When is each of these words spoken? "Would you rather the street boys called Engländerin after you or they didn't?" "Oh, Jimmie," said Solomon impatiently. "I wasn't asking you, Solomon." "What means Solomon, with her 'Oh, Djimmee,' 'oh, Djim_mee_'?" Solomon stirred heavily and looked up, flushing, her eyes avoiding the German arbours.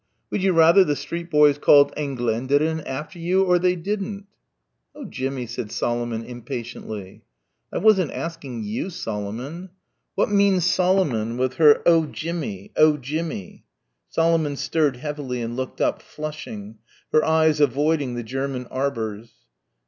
"Would 0.31 0.41
you 0.41 0.53
rather 0.53 0.83
the 0.83 0.95
street 0.95 1.29
boys 1.29 1.59
called 1.59 1.93
Engländerin 1.95 2.81
after 2.87 3.19
you 3.19 3.43
or 3.45 3.59
they 3.59 3.75
didn't?" 3.75 4.25
"Oh, 4.95 5.05
Jimmie," 5.05 5.45
said 5.45 5.71
Solomon 5.71 6.23
impatiently. 6.23 7.21
"I 7.71 7.77
wasn't 7.77 8.09
asking 8.09 8.63
you, 8.63 8.89
Solomon." 8.89 9.69
"What 10.15 10.31
means 10.31 10.65
Solomon, 10.65 11.37
with 11.37 11.57
her 11.57 11.83
'Oh, 11.85 12.07
Djimmee,' 12.07 12.71
'oh, 12.75 12.93
Djim_mee_'?" 12.93 13.61
Solomon 14.09 14.55
stirred 14.55 14.95
heavily 14.97 15.39
and 15.39 15.55
looked 15.55 15.79
up, 15.79 16.01
flushing, 16.01 16.79
her 17.11 17.23
eyes 17.23 17.59
avoiding 17.61 18.15
the 18.15 18.23
German 18.23 18.65
arbours. 18.71 19.29